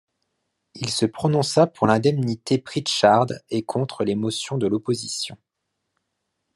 [0.73, 5.37] Il se prononça pour l'indemnité Pritchard et contre les motions de l'opposition.